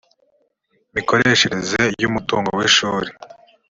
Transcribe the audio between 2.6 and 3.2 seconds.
ishuri